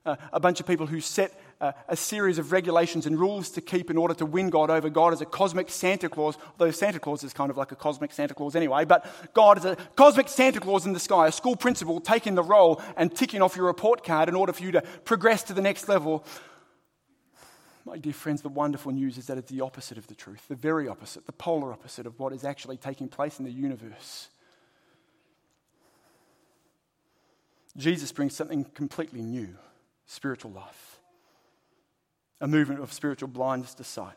[0.05, 3.61] uh, a bunch of people who set uh, a series of regulations and rules to
[3.61, 4.89] keep in order to win God over.
[4.89, 8.11] God is a cosmic Santa Claus, although Santa Claus is kind of like a cosmic
[8.11, 8.83] Santa Claus anyway.
[8.83, 12.43] But God is a cosmic Santa Claus in the sky, a school principal taking the
[12.43, 15.61] role and ticking off your report card in order for you to progress to the
[15.61, 16.25] next level.
[17.85, 20.55] My dear friends, the wonderful news is that it's the opposite of the truth, the
[20.55, 24.29] very opposite, the polar opposite of what is actually taking place in the universe.
[27.75, 29.57] Jesus brings something completely new
[30.05, 30.99] spiritual life,
[32.41, 34.15] a movement of spiritual blindness to sight.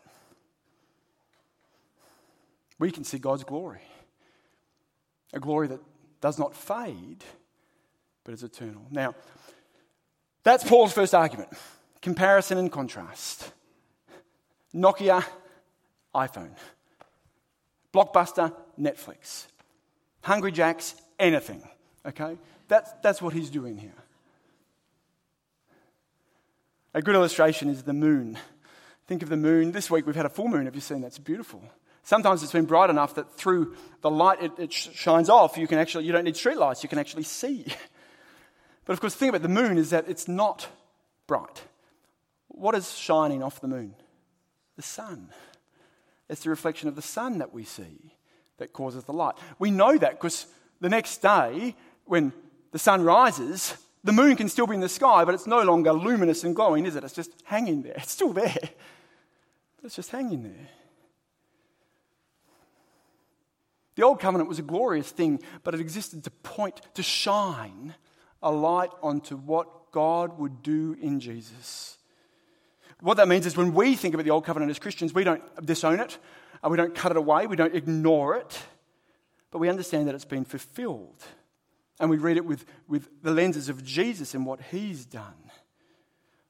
[2.79, 3.81] We can see God's glory,
[5.33, 5.81] a glory that
[6.21, 7.25] does not fade,
[8.25, 8.87] but is eternal.
[8.91, 9.15] Now,
[10.43, 11.49] that's Paul's first argument
[12.03, 13.51] comparison and contrast.
[14.73, 15.25] Nokia,
[16.15, 16.53] iPhone.
[17.93, 19.47] Blockbuster, Netflix.
[20.23, 21.63] Hungry Jacks, anything.
[22.05, 22.39] Okay?
[22.69, 23.95] That's, that's what he's doing here.
[26.97, 28.39] A good illustration is the moon.
[29.07, 29.73] Think of the moon.
[29.73, 30.65] This week we've had a full moon.
[30.65, 31.09] Have you seen that?
[31.09, 31.63] It's beautiful.
[32.03, 35.59] Sometimes it's been bright enough that through the light it, it shines off.
[35.59, 36.83] You can actually you don't need street lights.
[36.83, 37.67] You can actually see.
[38.87, 40.69] But of course, the thing about the moon is that it's not
[41.27, 41.65] bright.
[42.47, 43.97] What is shining off the moon?
[44.77, 45.31] The sun.
[46.29, 48.15] It's the reflection of the sun that we see
[48.59, 49.35] that causes the light.
[49.59, 50.47] We know that because
[50.81, 52.33] the next day, when
[52.71, 55.93] the sun rises, the moon can still be in the sky, but it's no longer
[55.93, 57.03] luminous and glowing, is it?
[57.03, 57.95] It's just hanging there.
[57.97, 58.57] It's still there,
[59.83, 60.69] it's just hanging there.
[63.97, 67.95] The old covenant was a glorious thing, but it existed to point, to shine
[68.43, 71.97] a light onto what God would do in Jesus.
[73.01, 75.43] What that means is when we think about the old covenant as Christians, we don't
[75.65, 76.19] disown it,
[76.69, 78.59] we don't cut it away, we don't ignore it,
[79.51, 81.25] but we understand that it's been fulfilled.
[81.99, 85.51] And we read it with, with the lenses of Jesus and what he's done.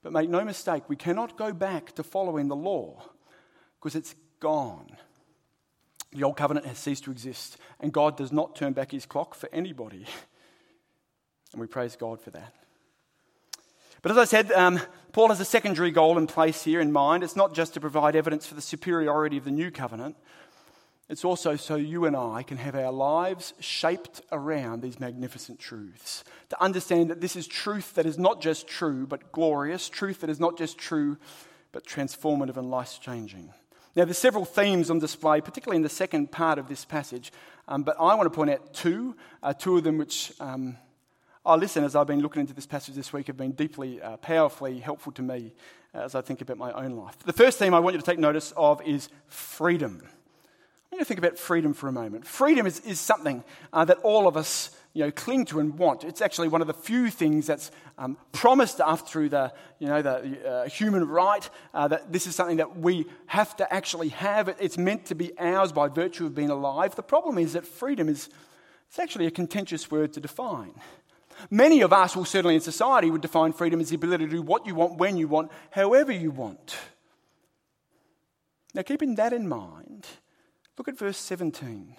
[0.02, 3.02] But make no mistake, we cannot go back to following the law
[3.78, 4.96] because it's gone.
[6.12, 9.34] The old covenant has ceased to exist, and God does not turn back his clock
[9.34, 10.06] for anybody.
[11.52, 12.54] And we praise God for that.
[14.02, 14.80] But as I said, um,
[15.12, 17.24] Paul has a secondary goal in place here in mind.
[17.24, 20.16] It's not just to provide evidence for the superiority of the new covenant,
[21.08, 26.24] it's also so you and I can have our lives shaped around these magnificent truths.
[26.48, 30.30] To understand that this is truth that is not just true, but glorious, truth that
[30.30, 31.16] is not just true,
[31.70, 33.52] but transformative and life changing.
[33.94, 37.32] Now, there's several themes on display, particularly in the second part of this passage,
[37.68, 40.76] um, but I want to point out two, uh, two of them which um,
[41.46, 44.80] our listeners, I've been looking into this passage this week, have been deeply, uh, powerfully
[44.80, 45.54] helpful to me
[45.94, 47.16] as I think about my own life.
[47.24, 50.02] The first theme I want you to take notice of is freedom.
[50.86, 52.26] I want you to think about freedom for a moment.
[52.26, 56.04] Freedom is, is something uh, that all of us you know, cling to and want.
[56.04, 60.00] It's actually one of the few things that's um, promised us through the, you know,
[60.00, 64.48] the uh, human right, uh, that this is something that we have to actually have.
[64.60, 66.94] It's meant to be ours by virtue of being alive.
[66.94, 68.30] The problem is that freedom is
[68.88, 70.72] it's actually a contentious word to define.
[71.50, 74.40] Many of us, well, certainly in society, would define freedom as the ability to do
[74.40, 76.78] what you want, when you want, however you want.
[78.72, 80.06] Now, keeping that in mind,
[80.78, 81.96] look at verse 17.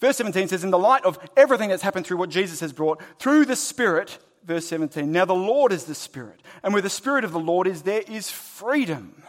[0.00, 3.00] Verse 17 says, In the light of everything that's happened through what Jesus has brought,
[3.18, 7.24] through the Spirit, verse 17, now the Lord is the Spirit, and where the Spirit
[7.24, 9.22] of the Lord is, there is freedom.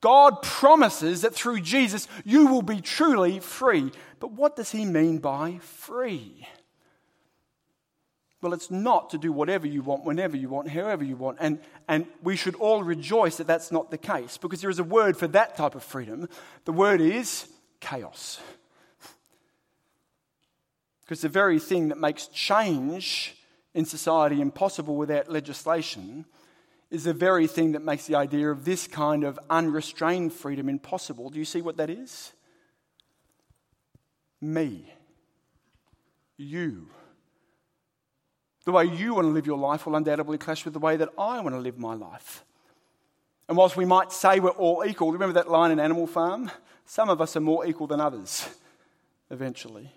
[0.00, 3.90] God promises that through Jesus you will be truly free.
[4.20, 6.46] But what does he mean by free?
[8.44, 11.38] Well, it's not to do whatever you want, whenever you want, however you want.
[11.40, 14.84] And, and we should all rejoice that that's not the case because there is a
[14.84, 16.28] word for that type of freedom.
[16.66, 17.48] The word is
[17.80, 18.42] chaos.
[21.00, 23.34] Because the very thing that makes change
[23.72, 26.26] in society impossible without legislation
[26.90, 31.30] is the very thing that makes the idea of this kind of unrestrained freedom impossible.
[31.30, 32.34] Do you see what that is?
[34.42, 34.92] Me.
[36.36, 36.90] You.
[38.64, 41.10] The way you want to live your life will undoubtedly clash with the way that
[41.18, 42.44] I want to live my life.
[43.48, 46.50] And whilst we might say we're all equal, remember that line in Animal Farm?
[46.86, 48.48] Some of us are more equal than others,
[49.30, 49.90] eventually.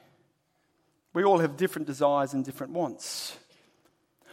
[1.13, 3.37] We all have different desires and different wants.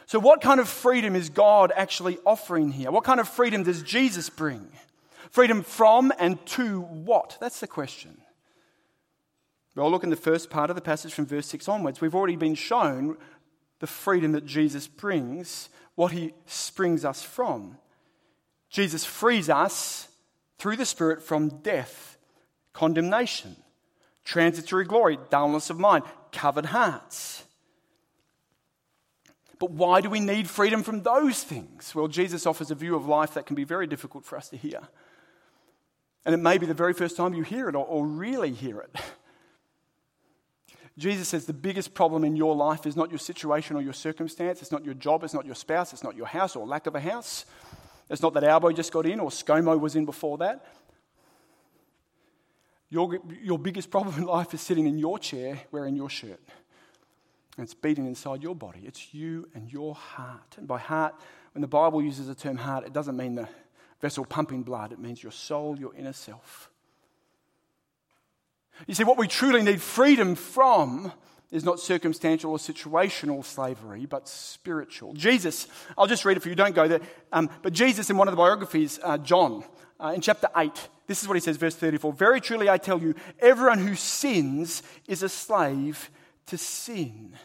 [0.06, 2.90] So, what kind of freedom is God actually offering here?
[2.90, 4.68] What kind of freedom does Jesus bring?
[5.30, 7.38] Freedom from and to what?
[7.40, 8.18] That's the question.
[9.74, 12.00] Well, look in the first part of the passage from verse 6 onwards.
[12.00, 13.16] We've already been shown
[13.84, 17.76] the freedom that Jesus brings, what he springs us from.
[18.70, 20.08] Jesus frees us
[20.56, 22.16] through the Spirit from death,
[22.72, 23.56] condemnation,
[24.24, 27.44] transitory glory, dullness of mind, covered hearts.
[29.58, 31.94] But why do we need freedom from those things?
[31.94, 34.56] Well, Jesus offers a view of life that can be very difficult for us to
[34.56, 34.80] hear.
[36.24, 38.80] And it may be the very first time you hear it or, or really hear
[38.80, 38.96] it.
[40.96, 44.62] Jesus says the biggest problem in your life is not your situation or your circumstance.
[44.62, 45.24] It's not your job.
[45.24, 45.92] It's not your spouse.
[45.92, 47.46] It's not your house or lack of a house.
[48.08, 50.64] It's not that Albo just got in or ScoMo was in before that.
[52.90, 56.40] Your, your biggest problem in life is sitting in your chair wearing your shirt.
[57.56, 58.82] And it's beating inside your body.
[58.84, 60.54] It's you and your heart.
[60.58, 61.14] And by heart,
[61.54, 63.48] when the Bible uses the term heart, it doesn't mean the
[64.00, 66.70] vessel pumping blood, it means your soul, your inner self.
[68.86, 71.12] You see, what we truly need freedom from
[71.50, 75.12] is not circumstantial or situational slavery, but spiritual.
[75.14, 77.00] Jesus, I'll just read it for you, don't go there.
[77.32, 79.62] Um, but Jesus, in one of the biographies, uh, John,
[80.00, 83.00] uh, in chapter 8, this is what he says, verse 34 Very truly I tell
[83.00, 86.10] you, everyone who sins is a slave
[86.46, 87.36] to sin.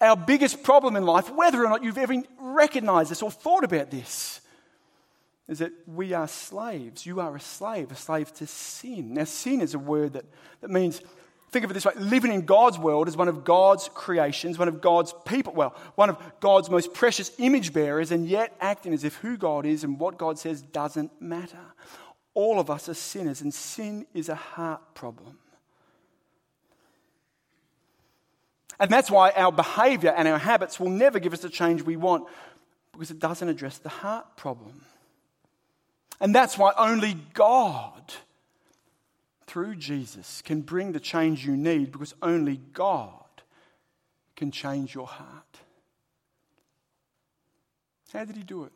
[0.00, 3.90] Our biggest problem in life, whether or not you've ever recognized this or thought about
[3.90, 4.40] this,
[5.50, 7.04] is that we are slaves.
[7.04, 9.14] You are a slave, a slave to sin.
[9.14, 10.24] Now, sin is a word that,
[10.60, 11.02] that means,
[11.50, 14.68] think of it this way living in God's world as one of God's creations, one
[14.68, 19.02] of God's people, well, one of God's most precious image bearers, and yet acting as
[19.02, 21.58] if who God is and what God says doesn't matter.
[22.32, 25.36] All of us are sinners, and sin is a heart problem.
[28.78, 31.96] And that's why our behavior and our habits will never give us the change we
[31.96, 32.28] want
[32.92, 34.82] because it doesn't address the heart problem.
[36.20, 38.12] And that's why only God,
[39.46, 43.24] through Jesus, can bring the change you need because only God
[44.36, 45.58] can change your heart.
[48.12, 48.72] How did he do it?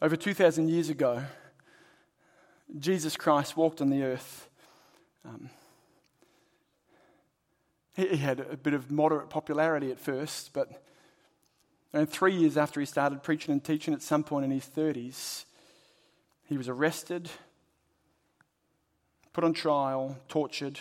[0.00, 1.22] Over 2,000 years ago,
[2.78, 4.48] Jesus Christ walked on the earth.
[5.24, 5.50] Um,
[7.94, 10.82] he, he had a bit of moderate popularity at first, but
[11.94, 15.44] and three years after he started preaching and teaching, at some point in his 30s,
[16.46, 17.30] he was arrested,
[19.32, 20.80] put on trial, tortured,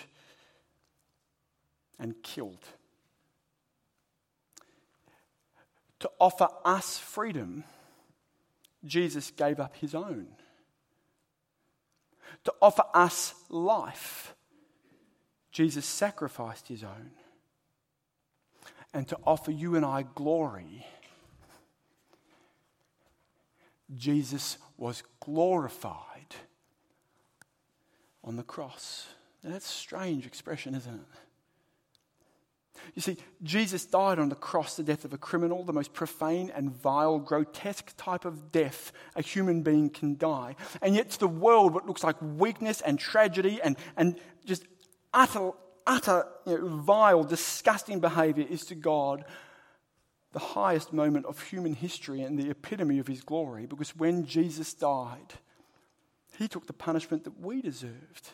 [1.99, 2.65] and killed.
[5.99, 7.63] To offer us freedom,
[8.83, 10.27] Jesus gave up his own.
[12.45, 14.33] To offer us life,
[15.51, 17.11] Jesus sacrificed his own.
[18.95, 20.85] And to offer you and I glory,
[23.93, 26.35] Jesus was glorified
[28.23, 29.07] on the cross.
[29.43, 31.01] Now, that's a strange expression, isn't it?
[32.95, 36.51] You see, Jesus died on the cross the death of a criminal, the most profane
[36.53, 40.55] and vile, grotesque type of death a human being can die.
[40.81, 44.65] And yet, to the world, what looks like weakness and tragedy and, and just
[45.13, 45.51] utter,
[45.87, 49.25] utter you know, vile, disgusting behavior is to God
[50.33, 54.73] the highest moment of human history and the epitome of his glory because when Jesus
[54.73, 55.33] died,
[56.37, 58.31] he took the punishment that we deserved.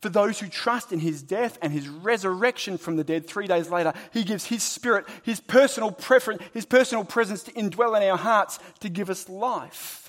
[0.00, 3.68] For those who trust in his death and his resurrection from the dead three days
[3.70, 8.18] later, he gives his spirit, his personal preference, his personal presence to indwell in our
[8.18, 10.07] hearts to give us life.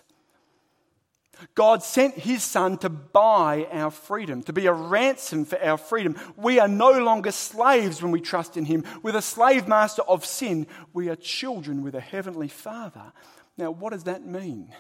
[1.56, 6.16] God sent his son to buy our freedom, to be a ransom for our freedom.
[6.36, 8.84] We are no longer slaves when we trust in him.
[9.04, 13.12] A slave master of sin, we are children with a heavenly father.
[13.58, 14.74] Now, what does that mean?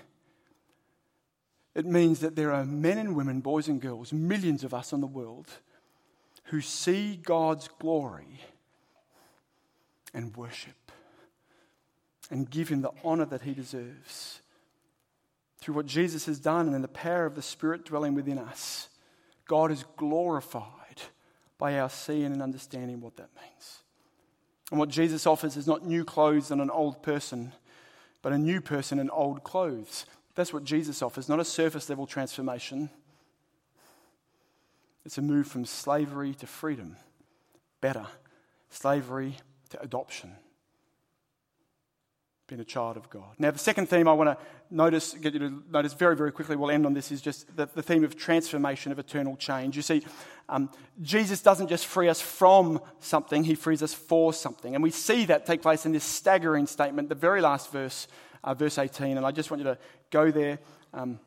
[1.76, 5.02] It means that there are men and women, boys and girls, millions of us in
[5.02, 5.48] the world,
[6.46, 8.42] who see God's glory
[10.14, 10.92] and worship
[12.32, 14.42] and give him the honor that he deserves
[15.62, 18.90] through what Jesus has done and in the power of the Spirit dwelling within us,
[19.48, 20.66] God is glorified
[21.58, 23.80] by our seeing and understanding what that means.
[24.72, 27.54] And what Jesus offers is not new clothes on an old person,
[28.22, 30.06] but a new person in old clothes.
[30.36, 32.90] That's what Jesus offers, not a surface level transformation.
[35.06, 36.96] It's a move from slavery to freedom.
[37.82, 38.06] Better.
[38.70, 39.38] Slavery
[39.72, 40.36] to adoption
[42.50, 43.30] being a child of God.
[43.38, 46.56] Now, the second theme I want to notice, get you to notice very, very quickly,
[46.56, 49.76] we'll end on this, is just the, the theme of transformation, of eternal change.
[49.76, 50.04] You see,
[50.50, 50.70] um,
[51.02, 54.74] Jesus doesn't just free us from something, he frees us for something.
[54.74, 58.08] And we see that take place in this staggering statement, the very last verse,
[58.44, 59.16] uh, verse 18.
[59.18, 59.78] And I just want you to
[60.10, 60.60] go there.
[60.94, 61.20] Um,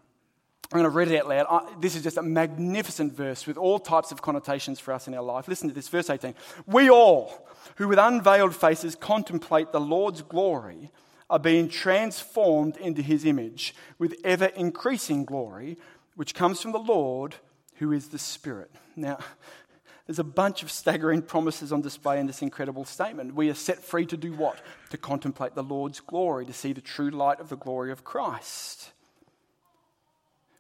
[0.73, 1.83] I'm going to read it out loud.
[1.83, 5.23] This is just a magnificent verse with all types of connotations for us in our
[5.23, 5.47] life.
[5.47, 6.35] Listen to this, verse 18.
[6.67, 7.47] We all,
[7.77, 10.91] who with unveiled faces contemplate the Lord's glory,
[11.33, 15.79] are being transformed into his image with ever increasing glory,
[16.15, 17.37] which comes from the Lord
[17.77, 18.71] who is the Spirit.
[18.95, 19.19] Now,
[20.07, 23.35] There's a bunch of staggering promises on display in this incredible statement.
[23.35, 24.61] We are set free to do what?
[24.91, 28.91] To contemplate the Lord's glory, to see the true light of the glory of Christ.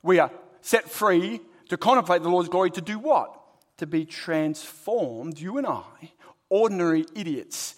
[0.02, 3.36] We are set free to contemplate the Lord's glory to do what?
[3.78, 6.12] To be transformed, you and I,
[6.48, 7.74] ordinary idiots.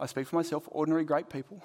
[0.00, 1.62] I speak for myself, ordinary great people.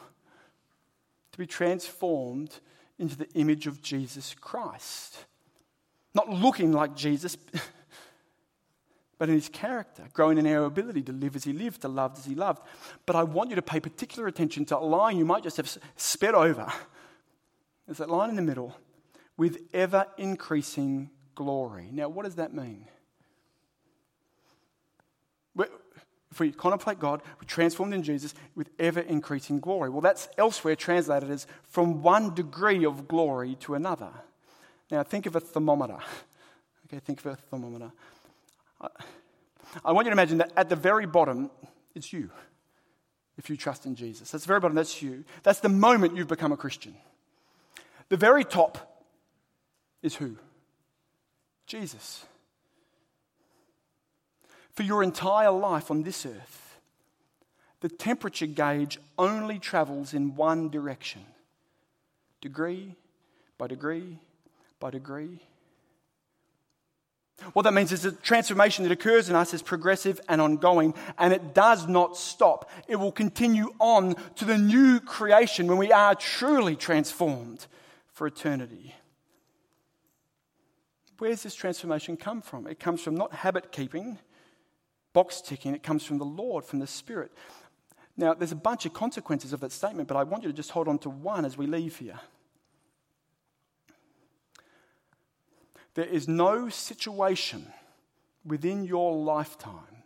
[1.31, 2.59] To be transformed
[2.99, 5.25] into the image of Jesus Christ.
[6.13, 7.37] Not looking like Jesus,
[9.17, 12.17] but in his character, growing in our ability to live as he lived, to love
[12.17, 12.61] as he loved.
[13.05, 15.77] But I want you to pay particular attention to a line you might just have
[15.95, 16.71] sped over.
[17.85, 18.75] There's that line in the middle
[19.37, 21.89] with ever increasing glory.
[21.91, 22.87] Now, what does that mean?
[26.35, 29.89] If we contemplate God, we're transformed in Jesus with ever increasing glory.
[29.89, 34.09] Well, that's elsewhere translated as from one degree of glory to another.
[34.91, 35.97] Now, think of a thermometer.
[36.87, 37.91] Okay, think of a thermometer.
[39.83, 41.49] I want you to imagine that at the very bottom,
[41.95, 42.29] it's you,
[43.39, 44.29] if you trust in Jesus.
[44.29, 45.23] That's the very bottom, that's you.
[45.41, 46.93] That's the moment you've become a Christian.
[48.09, 49.03] The very top
[50.03, 50.37] is who?
[51.65, 52.27] Jesus.
[54.75, 56.79] For your entire life on this earth,
[57.81, 61.25] the temperature gauge only travels in one direction
[62.41, 62.95] degree
[63.57, 64.19] by degree
[64.79, 65.39] by degree
[67.53, 71.33] what that means is the transformation that occurs in us is progressive and ongoing, and
[71.33, 72.69] it does not stop.
[72.87, 77.67] It will continue on to the new creation when we are truly transformed
[78.07, 78.95] for eternity.
[81.17, 82.67] Where does this transformation come from?
[82.67, 84.17] It comes from not habit keeping,
[85.15, 87.31] box ticking, it comes from the Lord, from the Spirit.
[88.17, 90.71] Now, there's a bunch of consequences of that statement, but I want you to just
[90.71, 92.19] hold on to one as we leave here.
[95.93, 97.65] There is no situation
[98.45, 100.03] within your lifetime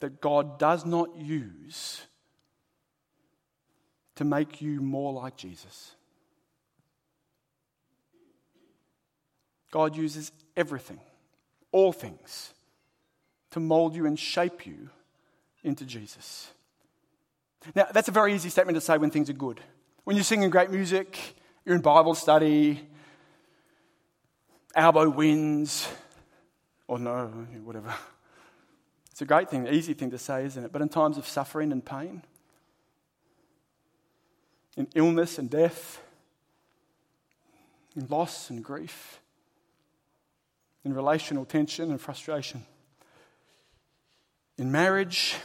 [0.00, 2.02] that God does not use
[4.16, 5.92] to make you more like Jesus.
[9.70, 11.00] God uses everything,
[11.72, 12.52] all things,
[13.54, 14.90] to mold you and shape you
[15.62, 16.50] into Jesus.
[17.72, 19.60] Now, that's a very easy statement to say when things are good.
[20.02, 22.84] When you're singing great music, you're in Bible study,
[24.74, 25.88] Albo wins,
[26.88, 27.26] or no,
[27.62, 27.94] whatever.
[29.12, 30.72] It's a great thing, easy thing to say, isn't it?
[30.72, 32.24] But in times of suffering and pain,
[34.76, 36.02] in illness and death,
[37.94, 39.20] in loss and grief,
[40.84, 42.66] in relational tension and frustration,
[44.58, 45.36] in marriage,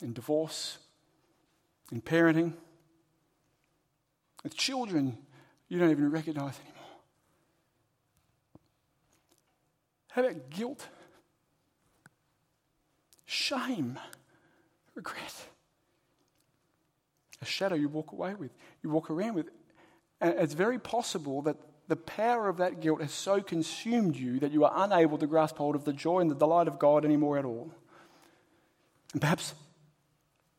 [0.00, 0.78] in divorce,
[1.90, 2.54] in parenting,
[4.42, 5.18] with children
[5.68, 6.82] you don't even recognize anymore.
[10.10, 10.86] How about guilt?
[13.24, 13.98] Shame,
[14.94, 15.46] regret.
[17.40, 18.50] A shadow you walk away with,
[18.82, 19.46] you walk around with.
[20.20, 21.56] And it's very possible that
[21.88, 25.56] the power of that guilt has so consumed you that you are unable to grasp
[25.56, 27.72] hold of the joy and the delight of God anymore at all.
[29.12, 29.54] And perhaps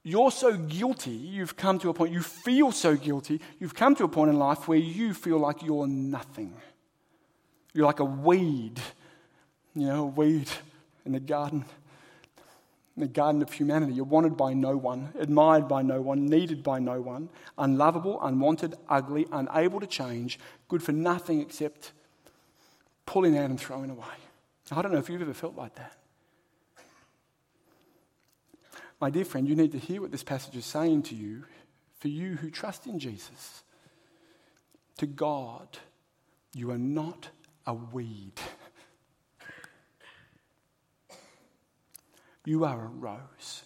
[0.03, 4.03] you're so guilty, you've come to a point, you feel so guilty, you've come to
[4.03, 6.53] a point in life where you feel like you're nothing.
[7.73, 8.79] You're like a weed
[9.75, 10.49] you know, a weed
[11.05, 11.65] in the garden,
[12.95, 13.93] in the garden of humanity.
[13.93, 18.75] You're wanted by no one, admired by no one, needed by no one, unlovable, unwanted,
[18.87, 21.91] ugly, unable to change, good for nothing except
[23.05, 24.05] pulling out and throwing away.
[24.71, 25.97] I don't know if you've ever felt like that.
[29.03, 31.43] My dear friend, you need to hear what this passage is saying to you,
[31.99, 33.63] for you who trust in Jesus.
[34.99, 35.67] To God,
[36.55, 37.27] you are not
[37.67, 38.31] a weed.
[42.45, 43.63] You are a rose,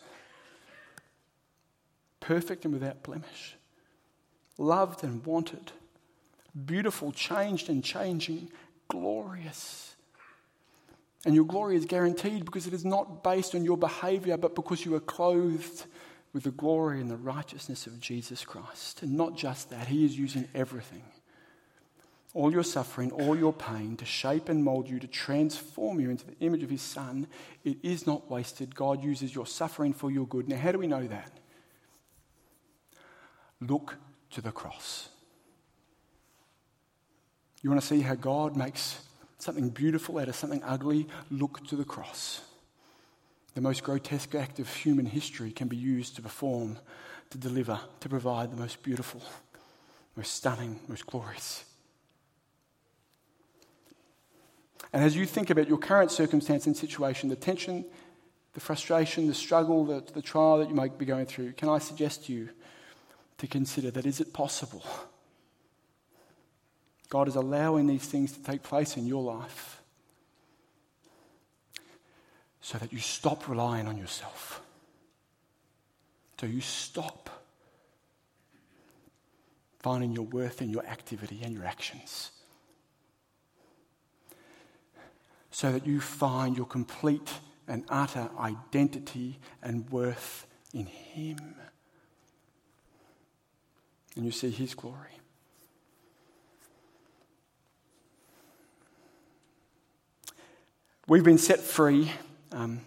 [2.19, 3.57] perfect and without blemish,
[4.57, 5.71] loved and wanted,
[6.65, 8.49] beautiful, changed and changing,
[8.87, 9.96] glorious.
[11.25, 14.85] And your glory is guaranteed because it is not based on your behavior, but because
[14.85, 15.85] you are clothed
[16.33, 19.01] with the glory and the righteousness of Jesus Christ.
[19.01, 21.03] And not just that, He is using everything
[22.37, 26.23] all your suffering, all your pain to shape and mold you, to transform you into
[26.23, 27.25] the image of His Son,
[27.63, 28.75] it is not wasted.
[28.75, 30.47] God uses your suffering for your good.
[30.47, 31.31] Now, how do we know that?
[33.59, 33.95] Look
[34.31, 35.09] to the cross.
[37.63, 38.99] You want to see how God makes
[39.37, 41.07] something beautiful out of something ugly?
[41.29, 42.41] Look to the cross.
[43.55, 46.77] The most grotesque act of human history can be used to perform,
[47.31, 49.21] to deliver, to provide the most beautiful,
[50.15, 51.65] most stunning, most glorious.
[54.93, 57.85] And as you think about your current circumstance and situation, the tension,
[58.53, 61.77] the frustration, the struggle, the, the trial that you might be going through, can I
[61.77, 62.49] suggest to you
[63.37, 64.83] to consider that is it possible?
[67.09, 69.81] God is allowing these things to take place in your life
[72.61, 74.61] so that you stop relying on yourself.
[76.39, 77.29] So you stop
[79.79, 82.31] finding your worth in your activity and your actions.
[85.49, 87.31] So that you find your complete
[87.67, 91.55] and utter identity and worth in Him.
[94.15, 95.16] And you see His glory.
[101.09, 102.11] We've been set free,
[102.51, 102.81] um,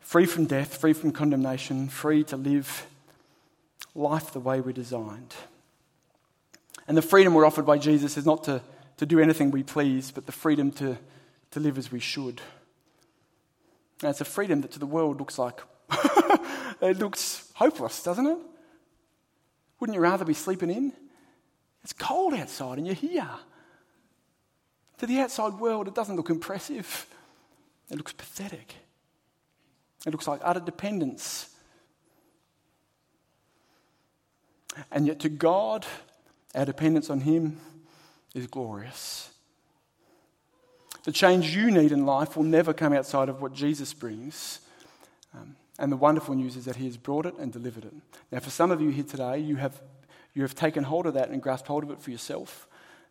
[0.00, 2.86] free from death, free from condemnation, free to live
[3.94, 5.34] life the way we're designed.
[6.88, 8.62] And the freedom we're offered by Jesus is not to,
[8.96, 10.96] to do anything we please, but the freedom to,
[11.50, 12.40] to live as we should.
[14.00, 15.60] And it's a freedom that to the world looks like,
[16.80, 18.38] it looks hopeless, doesn't it?
[19.78, 20.94] Wouldn't you rather be sleeping in?
[21.82, 23.28] It's cold outside and you're here.
[24.98, 27.06] To the outside world, it doesn't look impressive,
[27.90, 28.76] it looks pathetic.
[30.06, 31.48] It looks like utter dependence.
[34.90, 35.86] And yet, to God,
[36.54, 37.58] our dependence on Him
[38.34, 39.30] is glorious.
[41.04, 44.60] The change you need in life will never come outside of what Jesus brings.
[45.34, 47.94] Um, and the wonderful news is that He has brought it and delivered it.
[48.32, 49.80] Now, for some of you here today, you have,
[50.34, 52.66] you have taken hold of that and grasped hold of it for yourself.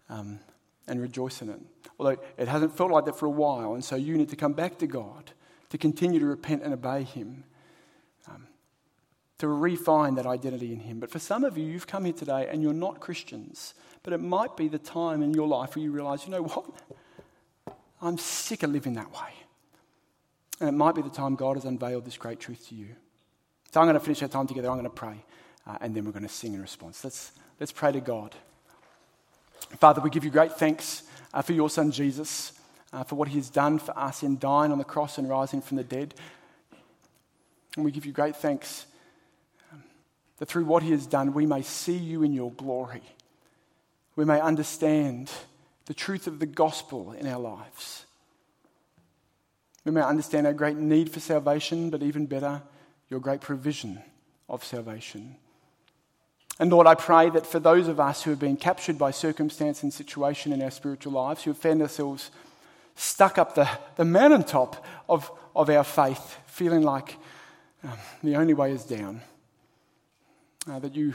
[0.10, 0.40] Um,
[0.88, 1.60] and rejoice in it.
[2.00, 4.54] Although it hasn't felt like that for a while, and so you need to come
[4.54, 5.32] back to God
[5.70, 7.44] to continue to repent and obey Him,
[8.28, 8.48] um,
[9.40, 11.00] to refine that identity in Him.
[11.00, 13.74] But for some of you, you've come here today and you're not Christians,
[14.04, 16.66] but it might be the time in your life where you realize, you know what?
[18.02, 19.30] I'm sick of living that way.
[20.60, 22.90] And it might be the time God has unveiled this great truth to you.
[23.72, 24.70] So I'm going to finish our time together.
[24.70, 25.26] I'm going to pray,
[25.66, 27.04] uh, and then we're going to sing in response.
[27.04, 28.36] Let's, let's pray to God.
[29.80, 31.04] Father, we give you great thanks
[31.34, 32.54] uh, for your son Jesus,
[32.92, 35.62] uh, for what he has done for us in dying on the cross and rising
[35.62, 36.14] from the dead.
[37.76, 38.86] And we give you great thanks
[39.72, 39.84] um,
[40.38, 43.02] that through what he has done, we may see you in your glory.
[44.16, 45.32] We may understand
[45.86, 48.06] the truth of the gospel in our lives.
[49.86, 52.62] We may understand our great need for salvation, but even better,
[53.10, 54.02] your great provision
[54.48, 55.36] of salvation.
[56.60, 59.82] And Lord, I pray that for those of us who have been captured by circumstance
[59.82, 62.30] and situation in our spiritual lives, who have found ourselves
[62.96, 67.18] stuck up the, the mountaintop of, of our faith, feeling like
[67.84, 69.22] um, the only way is down,
[70.70, 71.14] uh, that you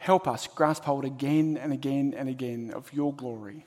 [0.00, 3.64] help us grasp hold again and again and again of your glory,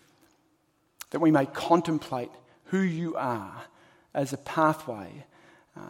[1.10, 2.32] that we may contemplate
[2.66, 3.64] who you are
[4.14, 5.26] as a pathway
[5.76, 5.82] uh,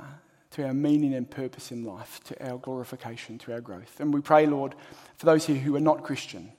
[0.51, 3.99] to our meaning and purpose in life, to our glorification, to our growth.
[3.99, 4.75] And we pray, Lord,
[5.17, 6.51] for those here who are not Christian,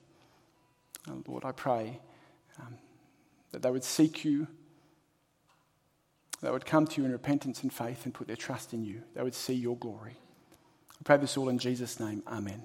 [1.09, 1.99] uh, Lord, I pray
[2.61, 2.78] um,
[3.53, 4.47] that they would seek you,
[6.41, 9.03] they would come to you in repentance and faith and put their trust in you.
[9.14, 10.16] They would see your glory.
[10.93, 12.22] I pray this all in Jesus' name.
[12.26, 12.62] Amen.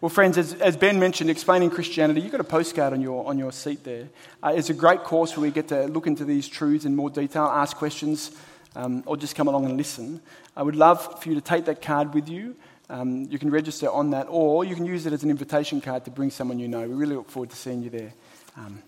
[0.00, 3.38] Well, friends, as, as Ben mentioned, explaining Christianity, you've got a postcard on your, on
[3.38, 4.08] your seat there.
[4.42, 7.08] Uh, it's a great course where we get to look into these truths in more
[7.08, 8.32] detail, ask questions,
[8.74, 10.20] um, or just come along and listen.
[10.56, 12.56] I would love for you to take that card with you.
[12.88, 16.04] Um, you can register on that, or you can use it as an invitation card
[16.04, 16.86] to bring someone you know.
[16.86, 18.12] We really look forward to seeing you there.
[18.56, 18.82] Um,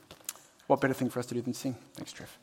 [0.67, 1.77] what better thing for us to do than sing?
[1.95, 2.39] Thanks, Trev.